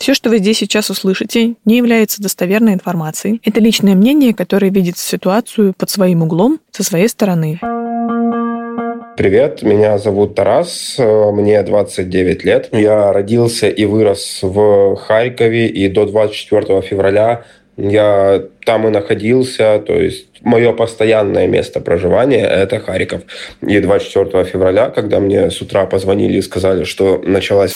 Все, 0.00 0.14
что 0.14 0.30
вы 0.30 0.38
здесь 0.38 0.56
сейчас 0.56 0.88
услышите, 0.88 1.56
не 1.66 1.76
является 1.76 2.22
достоверной 2.22 2.72
информацией. 2.72 3.42
Это 3.44 3.60
личное 3.60 3.94
мнение, 3.94 4.32
которое 4.32 4.70
видит 4.70 4.96
ситуацию 4.96 5.74
под 5.76 5.90
своим 5.90 6.22
углом, 6.22 6.58
со 6.70 6.82
своей 6.82 7.06
стороны. 7.06 7.60
Привет, 9.18 9.62
меня 9.62 9.98
зовут 9.98 10.34
Тарас, 10.34 10.96
мне 10.98 11.62
29 11.62 12.44
лет. 12.44 12.70
Я 12.72 13.12
родился 13.12 13.68
и 13.68 13.84
вырос 13.84 14.38
в 14.40 14.96
Харькове, 14.96 15.66
и 15.66 15.86
до 15.88 16.06
24 16.06 16.80
февраля 16.80 17.44
я 17.76 18.42
там 18.64 18.88
и 18.88 18.90
находился, 18.90 19.82
то 19.86 19.92
есть 19.92 20.28
мое 20.40 20.72
постоянное 20.72 21.46
место 21.46 21.80
проживания– 21.80 22.46
это 22.48 22.80
Харьков. 22.80 23.20
И 23.60 23.78
24 23.80 24.44
февраля, 24.44 24.88
когда 24.88 25.20
мне 25.20 25.50
с 25.50 25.60
утра 25.60 25.84
позвонили 25.84 26.38
и 26.38 26.42
сказали, 26.42 26.84
что 26.84 27.20
началась 27.22 27.74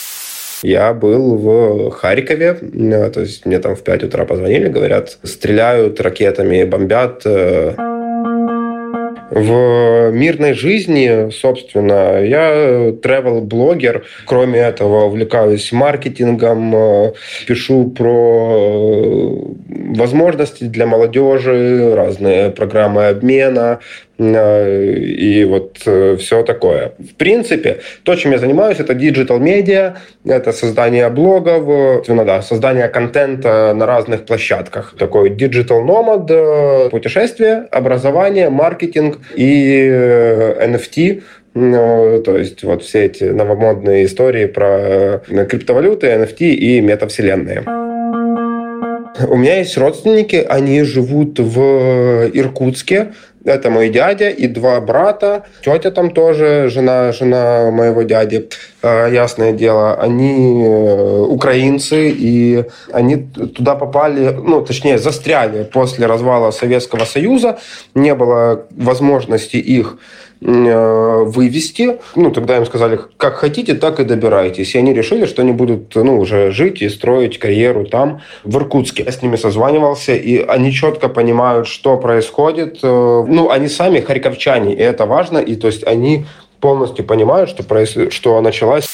я 0.62 0.92
был 0.92 1.36
в 1.36 1.90
Харькове, 1.90 2.54
то 2.54 3.20
есть 3.20 3.46
мне 3.46 3.58
там 3.58 3.76
в 3.76 3.82
5 3.82 4.04
утра 4.04 4.24
позвонили, 4.24 4.68
говорят, 4.68 5.18
стреляют 5.22 6.00
ракетами, 6.00 6.64
бомбят. 6.64 7.22
Э, 7.24 7.74
в 9.34 10.10
мирной 10.12 10.52
жизни, 10.52 11.30
собственно, 11.30 12.22
я 12.22 12.90
travel-блогер. 12.90 14.04
Кроме 14.26 14.60
этого, 14.60 15.06
увлекаюсь 15.06 15.72
маркетингом, 15.72 16.74
э, 16.74 17.12
пишу 17.46 17.90
про 17.90 19.50
э, 19.66 19.96
возможности 19.96 20.64
для 20.64 20.86
молодежи, 20.86 21.94
разные 21.96 22.50
программы 22.50 23.06
обмена, 23.06 23.80
э, 24.13 24.13
и 24.16 25.46
вот 25.48 25.78
все 26.20 26.42
такое. 26.44 26.92
В 26.98 27.14
принципе, 27.16 27.80
то, 28.04 28.14
чем 28.14 28.30
я 28.32 28.38
занимаюсь, 28.38 28.78
это 28.78 28.94
digital 28.94 29.40
media, 29.40 29.96
это 30.24 30.52
создание 30.52 31.08
блогов, 31.08 32.06
ну 32.06 32.24
да, 32.24 32.40
создание 32.42 32.88
контента 32.88 33.74
на 33.74 33.86
разных 33.86 34.24
площадках. 34.24 34.94
Такой 34.98 35.30
digital 35.30 35.82
nomad, 35.82 36.30
путешествие, 36.90 37.66
образование, 37.70 38.50
маркетинг 38.50 39.18
и 39.34 39.88
NFT, 39.88 41.22
ну, 41.54 42.22
то 42.24 42.36
есть 42.36 42.62
вот 42.64 42.82
все 42.82 43.06
эти 43.06 43.24
новомодные 43.24 44.04
истории 44.04 44.46
про 44.46 45.22
криптовалюты, 45.48 46.06
NFT 46.08 46.50
и 46.50 46.80
метавселенные. 46.80 47.64
У 49.28 49.36
меня 49.36 49.58
есть 49.58 49.78
родственники, 49.78 50.44
они 50.48 50.82
живут 50.82 51.38
в 51.38 52.28
Иркутске. 52.32 53.12
Это 53.44 53.68
мой 53.70 53.90
дядя 53.90 54.30
и 54.30 54.46
два 54.46 54.80
брата. 54.80 55.44
Тетя 55.62 55.90
там 55.90 56.10
тоже, 56.10 56.68
жена, 56.70 57.12
жена 57.12 57.70
моего 57.70 58.02
дяди. 58.02 58.48
А, 58.82 59.08
ясное 59.08 59.52
дело, 59.52 59.94
они 59.94 60.64
э, 60.64 61.20
украинцы, 61.28 62.10
и 62.10 62.64
они 62.92 63.16
туда 63.16 63.74
попали, 63.74 64.30
ну, 64.30 64.62
точнее, 64.62 64.98
застряли 64.98 65.64
после 65.64 66.06
развала 66.06 66.52
Советского 66.52 67.04
Союза. 67.04 67.58
Не 67.94 68.14
было 68.14 68.66
возможности 68.70 69.56
их 69.56 69.98
Э, 70.33 70.33
вывести. 70.40 71.98
Ну, 72.16 72.30
тогда 72.30 72.56
им 72.56 72.66
сказали, 72.66 72.98
как 73.16 73.36
хотите, 73.36 73.74
так 73.74 74.00
и 74.00 74.04
добирайтесь. 74.04 74.74
И 74.74 74.78
они 74.78 74.92
решили, 74.92 75.26
что 75.26 75.42
они 75.42 75.52
будут 75.52 75.94
ну, 75.94 76.18
уже 76.18 76.50
жить 76.50 76.82
и 76.82 76.88
строить 76.88 77.38
карьеру 77.38 77.86
там, 77.86 78.20
в 78.44 78.56
Иркутске. 78.56 79.04
Я 79.04 79.12
с 79.12 79.22
ними 79.22 79.36
созванивался, 79.36 80.14
и 80.14 80.38
они 80.38 80.72
четко 80.72 81.08
понимают, 81.08 81.66
что 81.66 81.96
происходит. 81.96 82.80
Э, 82.82 83.24
ну, 83.26 83.50
они 83.50 83.68
сами 83.68 84.00
харьковчане, 84.00 84.74
и 84.74 84.80
это 84.80 85.06
важно. 85.06 85.38
И 85.38 85.56
то 85.56 85.66
есть 85.66 85.86
они 85.86 86.26
полностью 86.60 87.04
понимают, 87.04 87.50
что, 87.50 87.62
проис... 87.62 87.96
что 88.10 88.40
началась 88.40 88.86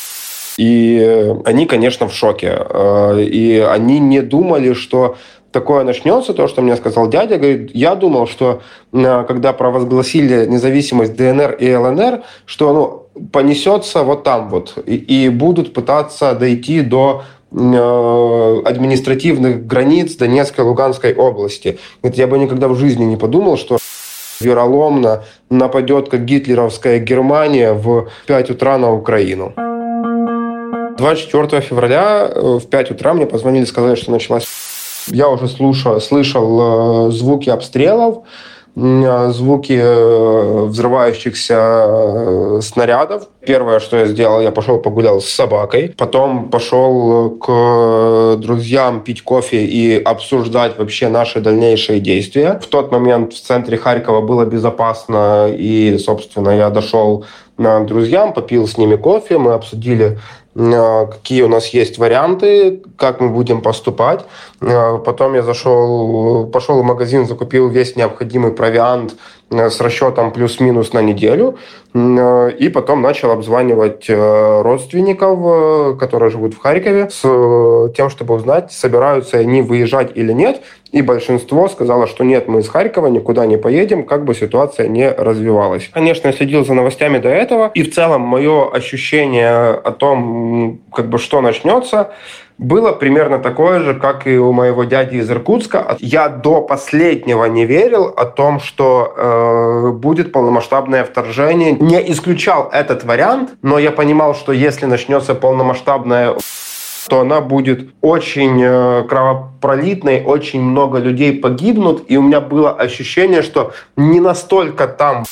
и 0.61 1.35
они, 1.47 1.65
конечно, 1.65 2.07
в 2.07 2.15
шоке. 2.15 2.55
Э, 2.59 3.23
и 3.23 3.59
они 3.59 3.99
не 3.99 4.21
думали, 4.21 4.75
что 4.75 5.17
такое 5.53 5.85
начнется, 5.85 6.35
то, 6.35 6.49
что 6.49 6.63
мне 6.63 6.77
сказал 6.77 7.09
дядя, 7.09 7.37
говорит, 7.37 7.71
я 7.75 7.95
думал, 7.95 8.27
что 8.27 8.63
э, 8.93 9.25
когда 9.27 9.53
провозгласили 9.53 10.47
независимость 10.47 11.17
ДНР 11.17 11.53
и 11.53 11.75
ЛНР, 11.75 12.23
что 12.47 12.71
оно 12.71 13.07
понесется 13.33 14.03
вот 14.03 14.23
там 14.23 14.49
вот, 14.49 14.79
и, 14.87 14.97
и 14.97 15.29
будут 15.29 15.73
пытаться 15.73 16.35
дойти 16.35 16.83
до 16.83 17.23
э, 17.53 18.63
административных 18.65 19.67
границ 19.67 20.17
Донецкой 20.17 20.65
и 20.65 20.69
Луганской 20.69 21.15
области. 21.15 21.79
Говорит, 22.03 22.19
я 22.19 22.27
бы 22.27 22.39
никогда 22.39 22.69
в 22.69 22.77
жизни 22.77 23.05
не 23.05 23.17
подумал, 23.17 23.57
что 23.57 23.79
вероломно 24.41 25.25
нападет, 25.51 26.09
как 26.09 26.25
гитлеровская 26.25 26.99
Германия, 26.99 27.73
в 27.73 28.09
5 28.27 28.51
утра 28.51 28.79
на 28.79 28.93
Украину. 28.93 29.53
24 30.97 31.63
февраля 31.63 32.31
э, 32.33 32.59
в 32.59 32.67
5 32.67 32.91
утра 32.93 33.15
мне 33.15 33.27
позвонили, 33.27 33.65
сказали, 33.65 33.97
что 33.97 34.11
началась 34.11 34.45
я 35.13 35.29
уже 35.29 35.49
слушал, 35.49 36.01
слышал 36.01 37.09
э, 37.09 37.13
звуки 37.13 37.51
обстрелов, 37.51 38.25
э, 38.77 39.31
звуки 39.33 39.79
э, 39.81 40.65
взрывающихся 40.67 42.61
снарядов. 42.63 43.29
Первое, 43.47 43.81
что 43.81 43.97
я 43.97 44.07
сделал, 44.07 44.41
я 44.41 44.53
пошел 44.53 44.79
погулял 44.79 45.21
с 45.21 45.29
собакой. 45.29 45.95
Потом 45.97 46.51
пошел 46.51 47.31
к 47.31 48.37
друзьям 48.39 49.01
пить 49.03 49.23
кофе 49.23 49.65
и 49.65 50.01
обсуждать 50.03 50.79
вообще 50.79 51.09
наши 51.09 51.41
дальнейшие 51.41 52.01
действия. 52.01 52.61
В 52.63 52.67
тот 52.67 52.93
момент 52.93 53.33
в 53.33 53.41
центре 53.41 53.77
Харькова 53.77 54.21
было 54.21 54.45
безопасно, 54.45 55.49
и, 55.49 55.99
собственно, 55.99 56.51
я 56.51 56.71
дошел 56.71 57.25
к 57.57 57.85
друзьям, 57.87 58.33
попил 58.33 58.67
с 58.67 58.79
ними 58.79 58.97
кофе, 58.97 59.37
мы 59.37 59.53
обсудили 59.53 60.19
какие 60.55 61.43
у 61.43 61.49
нас 61.49 61.69
есть 61.69 61.99
варианты, 61.99 62.83
как 62.97 63.21
мы 63.21 63.29
будем 63.29 63.63
поступать. 63.63 64.25
Э, 64.61 64.99
потом 64.99 65.35
я 65.35 65.43
зашел, 65.43 66.47
пошел 66.47 66.81
в 66.81 66.85
магазин, 66.85 67.27
закупил 67.27 67.69
весь 67.69 67.97
необходимый 67.97 68.53
провиант 68.53 69.15
с 69.51 69.81
расчетом 69.81 70.33
плюс-минус 70.33 70.93
на 70.93 71.03
неделю. 71.03 71.59
И 71.95 72.71
потом 72.73 73.03
начал 73.03 73.33
обзванивать 73.33 74.09
родственников, 74.09 75.99
которые 75.99 76.31
живут 76.31 76.55
в 76.55 76.59
Харькове, 76.59 77.11
с 77.11 77.93
тем, 77.97 78.11
чтобы 78.11 78.35
узнать, 78.35 78.73
собираются 78.73 79.39
они 79.39 79.63
выезжать 79.63 80.13
или 80.15 80.33
нет. 80.33 80.63
И 80.93 81.03
большинство 81.03 81.69
сказало, 81.69 82.07
что 82.07 82.25
нет, 82.25 82.49
мы 82.49 82.61
из 82.61 82.69
Харькова 82.69 83.09
никуда 83.09 83.47
не 83.47 83.57
поедем, 83.57 84.05
как 84.05 84.25
бы 84.25 84.35
ситуация 84.35 84.89
не 84.89 85.11
развивалась. 85.11 85.89
Конечно, 85.93 86.29
я 86.29 86.33
следил 86.33 86.65
за 86.65 86.75
новостями 86.75 87.19
до 87.19 87.29
этого, 87.29 87.71
и 87.75 87.83
в 87.83 87.93
целом 87.93 88.23
мое 88.23 88.71
ощущение 88.71 89.71
о 89.71 89.91
том, 89.93 90.81
как 90.93 91.09
бы 91.09 91.19
что 91.19 91.41
начнется, 91.41 92.11
было 92.61 92.93
примерно 92.93 93.39
такое 93.39 93.81
же, 93.81 93.95
как 93.95 94.27
и 94.27 94.37
у 94.37 94.53
моего 94.53 94.85
дяди 94.85 95.17
из 95.17 95.31
Иркутска. 95.31 95.97
Я 95.99 96.29
до 96.29 96.61
последнего 96.61 97.47
не 97.47 97.65
верил 97.65 98.05
о 98.05 98.27
том, 98.27 98.61
что 98.61 99.15
э, 99.17 99.91
будет 99.93 100.31
полномасштабное 100.31 101.05
вторжение. 101.05 101.73
Не 101.73 102.13
исключал 102.13 102.69
этот 102.71 103.03
вариант, 103.05 103.53
но 103.63 103.79
я 103.79 103.91
понимал, 103.91 104.35
что 104.35 104.53
если 104.53 104.85
начнется 104.87 105.35
полномасштабное 105.35 106.37
то 107.09 107.21
она 107.21 107.41
будет 107.41 107.91
очень 108.03 108.63
э, 108.63 109.05
кровопролитной, 109.09 110.23
очень 110.23 110.61
много 110.61 110.99
людей 110.99 111.33
погибнут, 111.41 112.05
и 112.07 112.17
у 112.17 112.23
меня 112.23 112.41
было 112.41 112.71
ощущение, 112.71 113.43
что 113.43 113.73
не 113.97 114.21
настолько 114.21 114.87
там 114.87 115.25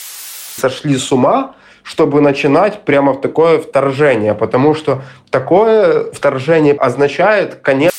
сошли 0.57 0.97
с 0.97 1.13
ума, 1.13 1.55
чтобы 1.89 2.21
начинать 2.21 2.83
прямо 2.85 3.15
в 3.15 3.21
такое 3.23 3.59
вторжение, 3.59 4.35
потому 4.35 4.75
что 4.75 5.01
такое 5.31 6.13
вторжение 6.13 6.75
означает 6.75 7.55
конец, 7.55 7.93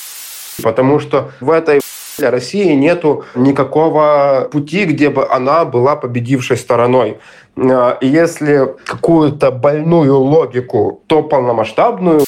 потому 0.61 0.99
что 0.99 1.31
в 1.39 1.49
этой 1.49 1.81
России 2.19 2.73
нету 2.73 3.23
никакого 3.33 4.47
пути, 4.51 4.85
где 4.85 5.09
бы 5.09 5.27
она 5.27 5.65
была 5.65 5.95
победившей 5.95 6.57
стороной. 6.57 7.17
Э, 7.57 7.95
если 8.01 8.75
какую-то 8.85 9.49
больную 9.49 10.19
логику, 10.19 11.01
то 11.07 11.23
полномасштабную 11.23 12.25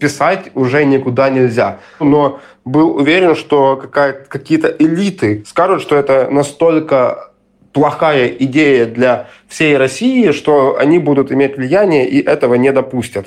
писать 0.00 0.50
уже 0.54 0.84
никуда 0.86 1.28
нельзя. 1.28 1.78
Но 2.00 2.40
был 2.64 2.96
уверен, 2.96 3.34
что 3.34 3.76
какие-то 3.76 4.68
элиты 4.68 5.44
скажут, 5.46 5.82
что 5.82 5.94
это 5.96 6.28
настолько 6.30 7.32
плохая 7.76 8.28
идея 8.28 8.86
для 8.86 9.26
всей 9.48 9.76
России, 9.76 10.32
что 10.32 10.78
они 10.78 10.98
будут 10.98 11.30
иметь 11.30 11.58
влияние 11.58 12.08
и 12.08 12.22
этого 12.22 12.54
не 12.54 12.72
допустят. 12.72 13.26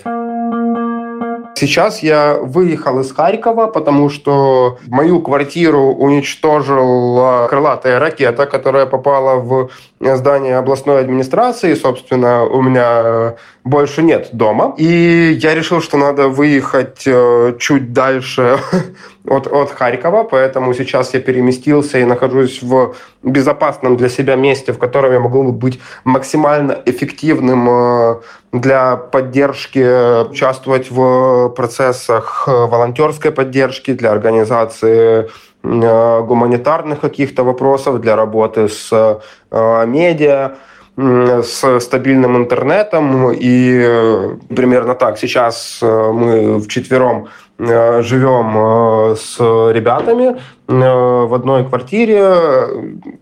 Сейчас 1.56 2.01
я 2.01 2.34
выехал 2.34 3.00
из 3.01 3.12
Харькова, 3.12 3.68
потому 3.68 4.10
что 4.10 4.80
мою 4.88 5.22
квартиру 5.22 5.94
уничтожила 5.94 7.48
крылатая 7.48 8.00
ракета, 8.00 8.48
которая 8.48 8.86
попала 8.86 9.36
в 9.36 9.69
здание 10.00 10.57
областной 10.57 11.02
администрации. 11.02 11.75
Собственно, 11.75 12.45
у 12.45 12.62
меня 12.62 13.36
больше 13.63 14.02
нет 14.02 14.30
дома. 14.31 14.74
И 14.78 15.38
я 15.42 15.54
решил, 15.54 15.81
что 15.81 15.98
надо 15.98 16.30
выехать 16.30 17.04
э, 17.06 17.56
чуть 17.60 17.92
дальше 17.94 18.57
от, 19.27 19.48
от 19.48 19.71
Харькова, 19.71 20.24
поэтому 20.24 20.74
сейчас 20.74 21.13
я 21.13 21.19
переместился 21.19 22.00
и 22.00 22.06
нахожусь 22.06 22.63
в 22.63 22.95
безопасном 23.24 23.98
для 23.98 24.10
себя 24.10 24.36
месте, 24.36 24.71
в 24.71 24.77
котором 24.77 25.12
я 25.12 25.19
могу 25.19 25.51
быть 25.51 25.80
максимально 26.04 26.77
эффективным 26.86 27.69
э, 27.69 28.16
для 28.54 28.95
поддержки, 28.95 30.30
участвовать 30.30 30.92
в 30.92 31.50
процессах 31.50 32.48
волонтерской 32.48 33.31
поддержки, 33.31 33.94
для 33.94 34.12
организации 34.12 35.30
гуманитарных 35.62 37.01
каких-то 37.01 37.44
вопросов, 37.44 38.00
для 38.00 38.16
работы 38.16 38.69
с 38.69 39.19
медиа 39.51 40.56
с 41.00 41.80
стабильным 41.80 42.38
интернетом. 42.38 43.31
И 43.31 43.81
э, 43.83 44.36
примерно 44.50 44.95
так. 44.95 45.18
Сейчас 45.18 45.80
э, 45.81 46.12
мы 46.12 46.60
вчетвером 46.60 47.25
э, 47.25 47.27
живем 47.59 49.15
с 49.15 49.38
ребятами 49.39 50.39
в 50.67 51.33
одной 51.33 51.67
квартире. 51.67 52.23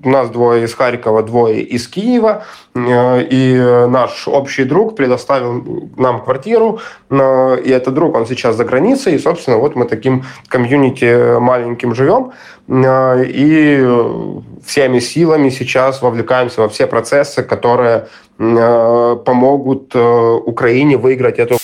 У 0.03 0.09
нас 0.09 0.29
двое 0.29 0.65
из 0.65 0.73
Харькова, 0.75 1.23
двое 1.23 1.61
из 1.61 1.87
Киева. 1.87 2.43
И 2.75 3.85
наш 3.89 4.27
общий 4.27 4.65
друг 4.65 4.95
предоставил 4.95 5.89
нам 5.97 6.21
квартиру. 6.23 6.79
И 7.09 7.69
этот 7.69 7.93
друг, 7.93 8.15
он 8.15 8.27
сейчас 8.27 8.55
за 8.55 8.63
границей. 8.63 9.15
И, 9.15 9.19
собственно, 9.19 9.57
вот 9.57 9.75
мы 9.75 9.85
таким 9.85 10.23
комьюнити 10.49 11.39
маленьким 11.39 11.95
живем. 11.95 12.31
И 12.69 13.87
всеми 14.65 14.99
силами 14.99 15.49
сейчас 15.49 16.01
вовлекаемся 16.01 16.61
во 16.61 16.67
все 16.67 16.85
процессы, 16.85 17.41
которые 17.41 18.07
помогут 18.37 19.95
Украине 19.95 20.97
выиграть 20.97 21.39
эту 21.39 21.57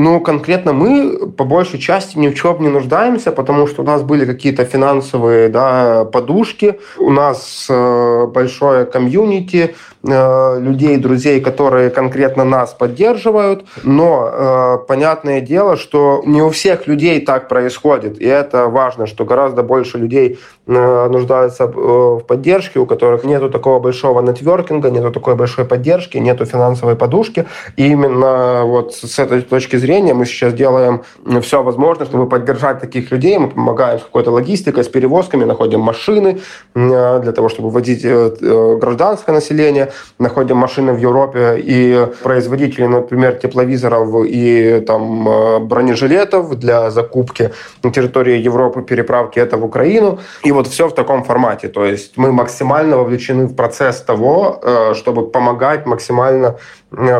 ну, 0.00 0.18
конкретно 0.20 0.72
мы 0.72 1.26
по 1.36 1.44
большей 1.44 1.78
части 1.78 2.16
ни 2.16 2.28
в 2.28 2.34
чем 2.34 2.62
не 2.62 2.68
нуждаемся, 2.68 3.32
потому 3.32 3.66
что 3.66 3.82
у 3.82 3.84
нас 3.84 4.02
были 4.02 4.24
какие-то 4.24 4.64
финансовые 4.64 5.50
да, 5.50 6.06
подушки, 6.06 6.80
у 6.98 7.10
нас 7.10 7.66
э, 7.68 8.26
большое 8.26 8.86
комьюнити 8.86 9.74
э, 10.02 10.60
людей, 10.60 10.96
друзей, 10.96 11.42
которые 11.42 11.90
конкретно 11.90 12.44
нас 12.44 12.72
поддерживают. 12.72 13.66
Но 13.82 14.30
э, 14.32 14.78
понятное 14.88 15.42
дело, 15.42 15.76
что 15.76 16.22
не 16.24 16.40
у 16.40 16.48
всех 16.48 16.86
людей 16.86 17.20
так 17.20 17.48
происходит, 17.48 18.18
и 18.22 18.24
это 18.24 18.68
важно, 18.68 19.06
что 19.06 19.26
гораздо 19.26 19.62
больше 19.62 19.98
людей 19.98 20.38
нуждаются 20.70 21.64
э, 21.64 21.68
в 21.68 22.20
поддержке, 22.20 22.78
у 22.78 22.86
которых 22.86 23.24
нету 23.24 23.50
такого 23.50 23.80
большого 23.80 24.20
нетворкинга, 24.22 24.90
нету 24.90 25.10
такой 25.10 25.34
большой 25.34 25.64
поддержки, 25.64 26.18
нету 26.18 26.44
финансовой 26.44 26.94
подушки. 26.94 27.46
И 27.76 27.86
именно 27.88 28.62
вот 28.64 28.94
с 28.94 29.18
этой 29.18 29.42
точки 29.42 29.76
зрения 29.76 30.14
мы 30.14 30.26
сейчас 30.26 30.54
делаем 30.54 31.02
все 31.42 31.62
возможное, 31.62 32.06
чтобы 32.06 32.28
поддержать 32.28 32.80
таких 32.80 33.10
людей. 33.10 33.38
Мы 33.38 33.48
помогаем 33.48 33.98
с 33.98 34.02
какой-то 34.02 34.30
логистикой, 34.30 34.84
с 34.84 34.88
перевозками, 34.88 35.44
находим 35.44 35.80
машины 35.80 36.40
э, 36.74 37.20
для 37.22 37.32
того, 37.32 37.48
чтобы 37.48 37.70
водить 37.70 38.04
э, 38.04 38.30
э, 38.40 38.76
гражданское 38.80 39.32
население, 39.32 39.92
находим 40.18 40.56
машины 40.56 40.92
в 40.92 40.98
Европе 40.98 41.56
и 41.58 42.06
производители, 42.22 42.86
например, 42.86 43.32
тепловизоров 43.34 44.24
и 44.24 44.80
там 44.86 45.66
бронежилетов 45.66 46.58
для 46.58 46.90
закупки 46.90 47.50
на 47.82 47.90
территории 47.90 48.38
Европы, 48.38 48.82
переправки 48.82 49.40
это 49.40 49.56
в 49.56 49.64
Украину. 49.64 50.18
И 50.44 50.52
вот 50.52 50.59
все 50.66 50.88
в 50.88 50.94
таком 50.94 51.24
формате. 51.24 51.68
То 51.68 51.84
есть 51.84 52.16
мы 52.16 52.32
максимально 52.32 52.96
вовлечены 52.96 53.46
в 53.46 53.54
процесс 53.54 54.00
того, 54.00 54.60
чтобы 54.94 55.30
помогать 55.30 55.86
максимально 55.86 56.56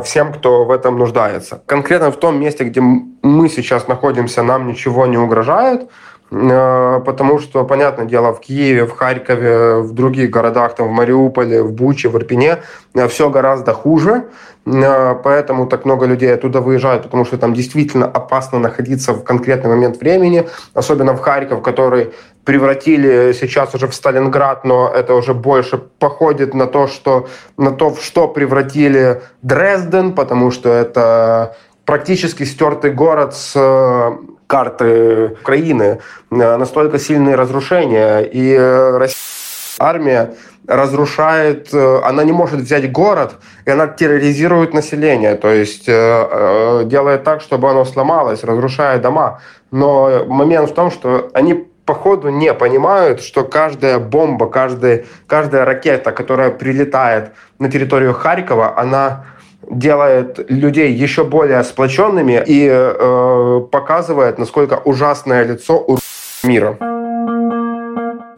всем, 0.04 0.32
кто 0.32 0.64
в 0.64 0.70
этом 0.70 0.98
нуждается. 0.98 1.62
Конкретно 1.66 2.10
в 2.10 2.16
том 2.16 2.40
месте, 2.40 2.64
где 2.64 2.80
мы 2.80 3.48
сейчас 3.48 3.88
находимся, 3.88 4.42
нам 4.42 4.66
ничего 4.66 5.06
не 5.06 5.18
угрожает, 5.18 5.82
э, 5.82 5.86
потому 6.30 7.40
что, 7.40 7.64
понятное 7.64 8.06
дело, 8.06 8.32
в 8.32 8.40
Киеве, 8.40 8.86
в 8.86 8.92
Харькове, 8.92 9.80
в 9.80 9.92
других 9.92 10.30
городах, 10.30 10.76
там, 10.76 10.88
в 10.88 10.92
Мариуполе, 10.92 11.62
в 11.62 11.72
Буче, 11.72 12.08
в 12.08 12.16
Ирпене 12.16 12.58
э, 12.94 13.08
все 13.08 13.30
гораздо 13.30 13.72
хуже, 13.72 14.26
э, 14.64 15.14
поэтому 15.24 15.66
так 15.66 15.84
много 15.84 16.06
людей 16.06 16.32
оттуда 16.32 16.60
выезжают, 16.60 17.02
потому 17.02 17.24
что 17.24 17.36
там 17.36 17.52
действительно 17.52 18.06
опасно 18.06 18.60
находиться 18.60 19.12
в 19.12 19.24
конкретный 19.24 19.70
момент 19.70 20.00
времени, 20.00 20.46
особенно 20.72 21.14
в 21.14 21.20
Харьков, 21.20 21.62
который 21.62 22.12
превратили 22.44 23.32
сейчас 23.32 23.74
уже 23.74 23.88
в 23.88 23.94
Сталинград, 23.94 24.64
но 24.64 24.88
это 24.88 25.14
уже 25.14 25.34
больше 25.34 25.78
походит 25.78 26.54
на 26.54 26.66
то, 26.66 26.86
что 26.86 27.26
на 27.56 27.72
то, 27.72 27.90
в 27.90 28.02
что 28.02 28.28
превратили 28.28 29.22
Дрезден, 29.42 30.12
потому 30.12 30.52
что 30.52 30.68
это 30.68 31.56
практически 31.90 32.44
стертый 32.44 32.92
город 32.92 33.34
с 33.34 33.52
э, 33.56 34.12
карты 34.46 35.36
Украины, 35.42 35.98
э, 36.30 36.56
настолько 36.56 37.00
сильные 37.00 37.34
разрушения, 37.34 38.20
и 38.20 38.54
э, 38.56 39.08
армия 39.80 40.34
разрушает, 40.68 41.74
она 41.74 42.22
не 42.22 42.30
может 42.30 42.60
взять 42.60 42.92
город, 42.92 43.38
и 43.66 43.70
она 43.72 43.88
терроризирует 43.88 44.72
население, 44.72 45.34
то 45.34 45.48
есть 45.48 45.86
делает 45.86 47.24
так, 47.24 47.40
чтобы 47.40 47.68
оно 47.70 47.84
сломалось, 47.84 48.44
разрушая 48.44 49.00
дома. 49.00 49.40
Но 49.72 50.24
момент 50.28 50.70
в 50.70 50.74
том, 50.74 50.92
что 50.92 51.28
они 51.34 51.66
походу 51.86 52.28
не 52.28 52.54
понимают, 52.54 53.20
что 53.20 53.42
каждая 53.42 53.98
бомба, 53.98 54.46
каждая, 54.46 55.06
каждая 55.26 55.64
ракета, 55.64 56.12
которая 56.12 56.50
прилетает 56.50 57.32
на 57.58 57.68
территорию 57.68 58.14
Харькова, 58.14 58.78
она 58.78 59.24
делает 59.68 60.50
людей 60.50 60.92
еще 60.92 61.24
более 61.24 61.62
сплоченными 61.64 62.42
и 62.46 62.68
э, 62.70 63.60
показывает, 63.70 64.38
насколько 64.38 64.80
ужасное 64.84 65.44
лицо 65.44 65.78
у 65.78 65.98
мира. 66.42 66.76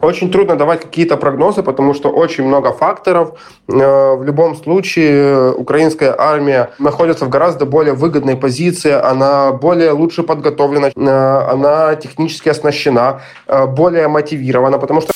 Очень 0.03 0.29
трудно 0.31 0.57
давать 0.57 0.81
какие-то 0.81 1.15
прогнозы, 1.15 1.63
потому 1.63 1.93
что 1.93 2.09
очень 2.09 2.43
много 2.43 2.73
факторов. 2.73 3.39
Э, 3.69 4.15
в 4.15 4.23
любом 4.25 4.53
случае, 4.55 5.53
украинская 5.53 6.13
армия 6.17 6.71
находится 6.77 7.23
в 7.25 7.29
гораздо 7.29 7.65
более 7.65 7.93
выгодной 7.93 8.35
позиции, 8.35 8.91
она 8.91 9.53
более 9.53 9.91
лучше 9.91 10.23
подготовлена, 10.23 10.89
э, 10.89 11.51
она 11.53 11.95
технически 11.95 12.49
оснащена, 12.49 13.21
э, 13.47 13.65
более 13.65 14.09
мотивирована, 14.09 14.77
потому 14.77 14.99
что 14.99 15.12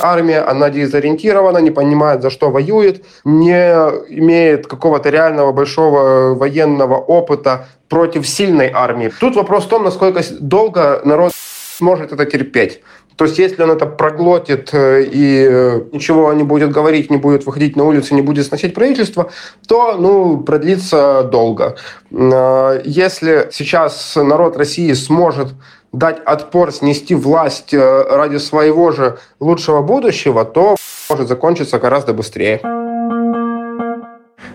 армия, 0.00 0.40
она 0.40 0.70
дезориентирована, 0.70 1.58
не 1.58 1.70
понимает, 1.70 2.22
за 2.22 2.30
что 2.30 2.50
воюет, 2.50 3.04
не 3.24 3.70
имеет 4.08 4.66
какого-то 4.66 5.10
реального 5.10 5.52
большого 5.52 6.34
военного 6.34 6.96
опыта 6.96 7.66
против 7.88 8.28
сильной 8.28 8.70
армии. 8.72 9.12
Тут 9.20 9.36
вопрос 9.36 9.64
в 9.64 9.68
том, 9.68 9.84
насколько 9.84 10.22
долго 10.40 11.00
народ 11.04 11.32
сможет 11.78 12.12
это 12.12 12.24
терпеть. 12.26 12.82
То 13.18 13.24
есть, 13.24 13.36
если 13.36 13.60
он 13.64 13.72
это 13.72 13.84
проглотит 13.84 14.72
э, 14.72 15.02
и 15.02 15.44
э, 15.44 15.80
ничего 15.90 16.32
не 16.32 16.44
будет 16.44 16.70
говорить, 16.70 17.10
не 17.10 17.16
будет 17.16 17.46
выходить 17.46 17.74
на 17.74 17.82
улицу, 17.82 18.14
не 18.14 18.22
будет 18.22 18.46
сносить 18.46 18.74
правительство, 18.74 19.32
то 19.66 19.96
ну, 19.98 20.38
продлится 20.38 21.24
долго. 21.24 21.76
Э, 22.12 22.80
если 22.84 23.48
сейчас 23.50 24.14
народ 24.14 24.56
России 24.56 24.92
сможет 24.92 25.48
дать 25.92 26.20
отпор, 26.24 26.70
снести 26.70 27.16
власть 27.16 27.74
ради 27.74 28.36
своего 28.36 28.92
же 28.92 29.18
лучшего 29.40 29.82
будущего, 29.82 30.44
то 30.44 30.76
может 31.10 31.26
закончиться 31.26 31.80
гораздо 31.80 32.14
быстрее. 32.14 32.60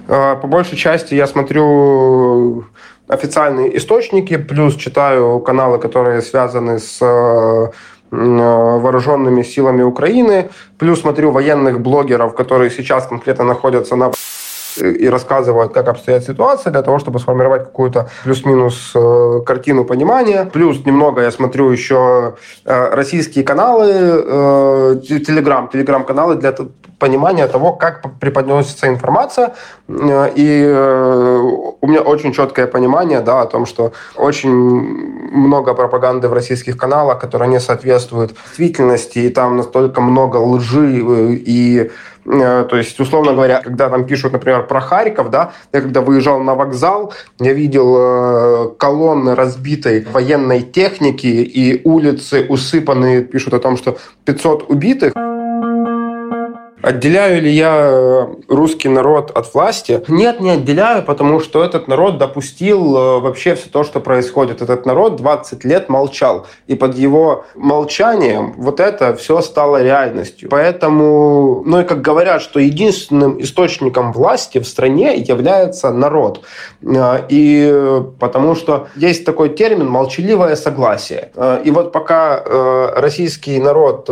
По 0.08 0.48
большей 0.48 0.78
части 0.78 1.16
я 1.16 1.28
смотрю 1.28 2.66
официальные 3.08 3.76
источники, 3.78 4.38
плюс 4.38 4.76
читаю 4.76 5.40
каналы, 5.40 5.80
которые 5.80 6.22
связаны 6.22 6.80
с 6.80 7.02
Э, 7.02 7.72
вооруженными 8.14 9.44
силами 9.44 9.82
Украины. 9.82 10.50
Плюс 10.78 11.02
смотрю 11.02 11.32
военных 11.32 11.80
блогеров, 11.80 12.36
которые 12.36 12.70
сейчас 12.70 13.08
конкретно 13.08 13.44
находятся 13.44 13.96
на 13.96 14.12
и 14.78 15.10
рассказывают, 15.10 15.74
как 15.74 15.88
обстоит 15.88 16.24
ситуация, 16.24 16.72
для 16.72 16.82
того, 16.82 17.00
чтобы 17.00 17.20
сформировать 17.20 17.64
какую-то 17.64 18.10
плюс-минус 18.24 18.92
э, 18.96 19.42
картину 19.46 19.86
понимания. 19.86 20.46
Плюс 20.52 20.86
немного 20.86 21.22
я 21.22 21.32
смотрю 21.32 21.70
еще 21.70 22.36
э, 22.66 22.96
российские 22.96 23.44
каналы, 23.44 23.84
телеграм, 25.02 25.68
телеграм-каналы 25.68 26.36
для 26.36 26.56
понимания 27.00 27.48
того, 27.48 27.74
как 27.74 28.02
преподносится 28.20 28.88
информация. 28.88 29.54
И 29.90 30.66
у 31.82 31.88
меня 31.88 32.02
очень 32.02 32.32
четкое 32.34 32.68
понимание 32.68 33.20
да, 33.20 33.42
о 33.42 33.46
том, 33.46 33.66
что 33.66 33.92
очень 34.16 34.52
много 34.52 35.74
пропаганды 35.74 36.30
в 36.30 36.34
российских 36.34 36.78
каналах, 36.78 37.20
которая 37.20 37.50
не 37.50 37.60
соответствует 37.60 38.34
действительности, 38.34 39.20
и 39.20 39.30
там 39.30 39.58
настолько 39.58 40.02
много 40.02 40.38
лжи 40.38 41.02
и 41.34 41.74
Э, 41.74 41.90
то 42.26 42.78
есть, 42.78 43.00
условно 43.00 43.34
говоря, 43.34 43.62
когда 43.62 43.90
там 43.90 44.06
пишут, 44.06 44.34
например, 44.34 44.66
про 44.68 44.82
Харьков, 44.82 45.30
да, 45.30 45.52
я 45.74 45.82
когда 45.82 46.02
выезжал 46.02 46.40
на 46.40 46.56
вокзал, 46.56 47.14
я 47.40 47.54
видел 47.54 47.96
э, 47.98 48.70
колонны 48.78 49.36
разбитой 49.36 50.06
военной 50.12 50.62
техники 50.62 51.28
и 51.28 51.82
улицы 51.84 52.46
усыпанные, 52.48 53.24
пишут 53.24 53.54
о 53.54 53.60
том, 53.60 53.78
что 53.78 53.98
500 54.26 54.70
убитых. 54.70 55.14
Отделяю 56.84 57.42
ли 57.42 57.50
я 57.50 57.88
э, 57.90 58.26
русский 58.50 58.90
народ 58.90 59.32
от 59.32 59.54
власти? 59.54 60.04
Нет, 60.10 60.42
не 60.42 60.50
отделяю, 60.50 61.02
потому 61.02 61.40
что 61.40 61.64
этот 61.64 61.88
народ 61.88 62.18
допустил 62.18 62.98
э, 62.98 63.20
вообще 63.22 63.56
все 63.56 63.70
то, 63.70 63.86
что 63.86 64.02
происходит. 64.02 64.62
Этот 64.62 64.86
народ 64.86 65.16
20 65.16 65.64
лет 65.64 65.88
молчал. 65.88 66.46
И 66.68 66.76
под 66.76 66.98
его 66.98 67.46
молчанием 67.56 68.54
вот 68.58 68.82
это 68.82 69.16
все 69.16 69.42
стало 69.42 69.82
реальностью. 69.82 70.50
Поэтому, 70.50 71.64
ну 71.66 71.80
и 71.80 71.84
как 71.86 72.02
говорят, 72.02 72.42
что 72.42 72.60
единственным 72.60 73.42
источником 73.42 74.12
власти 74.12 74.58
в 74.58 74.68
стране 74.68 75.16
является 75.16 75.90
народ. 75.90 76.42
Э, 76.82 77.22
и 77.30 78.04
потому 78.20 78.56
что 78.56 78.90
есть 78.98 79.24
такой 79.24 79.48
термин 79.50 79.88
«молчаливое 79.88 80.58
согласие». 80.58 81.32
И 81.64 81.72
вот 81.72 81.94
пока 81.94 82.44
российский 82.96 83.60
народ 83.60 84.10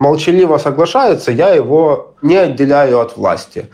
молчаливо 0.00 0.58
соглашается, 0.58 1.30
я 1.30 1.50
его 1.50 2.14
не 2.22 2.36
отделяю 2.36 2.98
от 2.98 3.16
власти. 3.16 3.68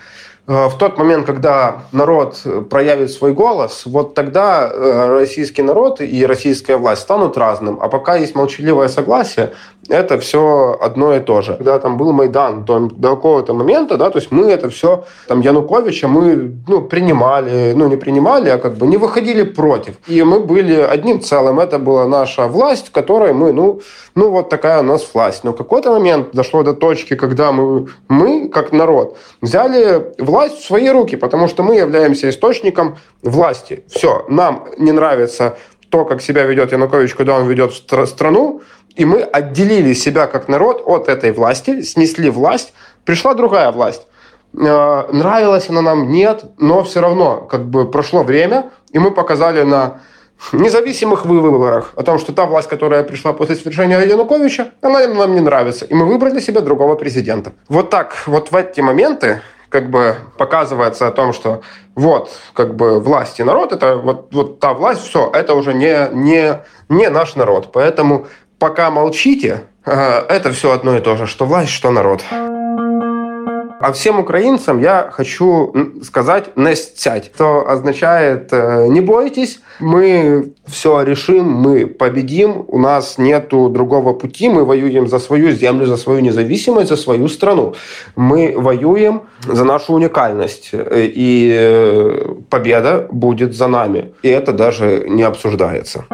Э, 0.48 0.68
в 0.68 0.78
тот 0.78 0.96
момент, 0.98 1.26
когда 1.26 1.82
народ 1.92 2.40
проявит 2.70 3.10
свой 3.10 3.32
голос, 3.32 3.82
вот 3.84 4.14
тогда 4.14 4.70
э, 4.72 5.18
российский 5.18 5.62
народ 5.62 6.00
и 6.00 6.26
российская 6.26 6.76
власть 6.76 7.02
станут 7.02 7.36
разным. 7.36 7.78
А 7.80 7.88
пока 7.88 8.16
есть 8.16 8.34
молчаливое 8.34 8.88
согласие, 8.88 9.52
это 9.88 10.18
все 10.18 10.76
одно 10.80 11.14
и 11.14 11.20
то 11.20 11.42
же. 11.42 11.54
Когда 11.54 11.78
там 11.78 11.96
был 11.96 12.12
Майдан 12.12 12.64
то, 12.64 12.78
до 12.78 13.16
какого-то 13.16 13.54
момента, 13.54 13.96
да, 13.96 14.10
то 14.10 14.18
есть 14.18 14.30
мы 14.30 14.50
это 14.50 14.68
все, 14.68 15.04
там, 15.26 15.40
Януковича 15.40 16.08
мы 16.08 16.52
ну, 16.66 16.82
принимали, 16.82 17.72
ну, 17.74 17.88
не 17.88 17.96
принимали, 17.96 18.48
а 18.48 18.58
как 18.58 18.74
бы 18.74 18.86
не 18.86 18.96
выходили 18.96 19.42
против. 19.42 19.94
И 20.06 20.22
мы 20.22 20.40
были 20.40 20.74
одним 20.74 21.20
целым. 21.20 21.58
Это 21.60 21.78
была 21.78 22.06
наша 22.06 22.46
власть, 22.46 22.90
которой 22.92 23.32
мы, 23.32 23.52
ну, 23.52 23.80
ну 24.14 24.30
вот 24.30 24.48
такая 24.48 24.80
у 24.80 24.82
нас 24.82 25.06
власть. 25.12 25.44
Но 25.44 25.52
в 25.52 25.56
какой-то 25.56 25.90
момент 25.90 26.28
дошло 26.32 26.62
до 26.62 26.72
точки, 26.72 27.14
когда 27.14 27.52
мы, 27.52 27.88
мы 28.08 28.48
как 28.48 28.72
народ, 28.72 29.16
взяли 29.40 30.14
власть 30.18 30.35
в 30.44 30.60
свои 30.60 30.88
руки, 30.88 31.16
потому 31.16 31.48
что 31.48 31.62
мы 31.62 31.76
являемся 31.76 32.28
источником 32.28 32.98
власти. 33.22 33.84
Все, 33.88 34.24
нам 34.28 34.68
не 34.78 34.92
нравится 34.92 35.58
то, 35.90 36.04
как 36.04 36.22
себя 36.22 36.44
ведет 36.44 36.72
Янукович, 36.72 37.14
когда 37.14 37.36
он 37.36 37.48
ведет 37.48 37.74
страну, 37.74 38.62
и 38.94 39.04
мы 39.04 39.22
отделили 39.22 39.92
себя 39.94 40.26
как 40.26 40.48
народ 40.48 40.82
от 40.84 41.08
этой 41.08 41.32
власти, 41.32 41.82
снесли 41.82 42.30
власть, 42.30 42.72
пришла 43.04 43.34
другая 43.34 43.70
власть. 43.70 44.06
Э, 44.54 45.06
нравилась 45.12 45.68
она 45.68 45.82
нам? 45.82 46.10
Нет, 46.10 46.44
но 46.58 46.82
все 46.82 47.00
равно 47.00 47.40
как 47.40 47.66
бы 47.66 47.90
прошло 47.90 48.22
время, 48.22 48.70
и 48.90 48.98
мы 48.98 49.10
показали 49.10 49.62
на 49.62 50.00
независимых 50.52 51.26
выборах 51.26 51.92
о 51.96 52.02
том, 52.02 52.18
что 52.18 52.32
та 52.32 52.46
власть, 52.46 52.68
которая 52.68 53.02
пришла 53.04 53.32
после 53.32 53.56
свержения 53.56 54.00
Януковича, 54.00 54.72
она 54.80 55.06
нам 55.06 55.34
не 55.34 55.40
нравится. 55.40 55.84
И 55.84 55.94
мы 55.94 56.06
выбрали 56.06 56.40
себе 56.40 56.60
другого 56.60 56.94
президента. 56.94 57.52
Вот 57.68 57.90
так, 57.90 58.16
вот 58.26 58.50
в 58.50 58.56
эти 58.56 58.80
моменты 58.80 59.40
как 59.76 59.90
бы 59.90 60.16
показывается 60.38 61.06
о 61.06 61.10
том, 61.10 61.34
что 61.34 61.60
вот, 61.94 62.30
как 62.54 62.76
бы 62.76 62.98
власть 62.98 63.40
и 63.40 63.42
народ, 63.42 63.72
это 63.72 63.96
вот, 63.98 64.32
вот 64.32 64.58
та 64.58 64.72
власть, 64.72 65.02
все, 65.06 65.30
это 65.30 65.52
уже 65.54 65.74
не, 65.74 66.08
не, 66.12 66.62
не 66.88 67.10
наш 67.10 67.34
народ. 67.34 67.72
Поэтому 67.72 68.26
пока 68.58 68.90
молчите, 68.90 69.64
это 69.84 70.50
все 70.52 70.72
одно 70.72 70.96
и 70.96 71.00
то 71.00 71.16
же, 71.16 71.26
что 71.26 71.44
власть, 71.44 71.72
что 71.72 71.90
народ. 71.90 72.22
А 73.78 73.92
всем 73.92 74.18
украинцам 74.18 74.80
я 74.80 75.10
хочу 75.12 75.72
сказать 76.02 76.56
«не 76.56 76.74
сцять», 76.74 77.30
что 77.34 77.68
означает 77.68 78.48
э, 78.52 78.86
«не 78.88 79.00
бойтесь, 79.00 79.60
мы 79.80 80.52
все 80.66 81.02
решим, 81.02 81.50
мы 81.50 81.86
победим, 81.86 82.64
у 82.68 82.78
нас 82.78 83.18
нет 83.18 83.48
другого 83.50 84.14
пути, 84.14 84.48
мы 84.48 84.64
воюем 84.64 85.08
за 85.08 85.18
свою 85.18 85.50
землю, 85.50 85.86
за 85.86 85.96
свою 85.96 86.20
независимость, 86.20 86.88
за 86.88 86.96
свою 86.96 87.28
страну. 87.28 87.74
Мы 88.16 88.54
воюем 88.56 89.22
за 89.46 89.64
нашу 89.64 89.94
уникальность, 89.94 90.70
и 90.72 91.54
э, 91.54 92.34
победа 92.48 93.06
будет 93.10 93.54
за 93.54 93.68
нами. 93.68 94.12
И 94.22 94.28
это 94.28 94.52
даже 94.52 95.06
не 95.08 95.22
обсуждается. 95.22 96.04